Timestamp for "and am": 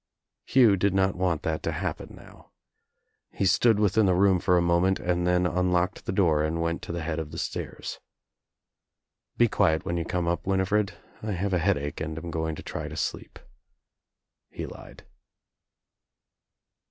12.01-12.31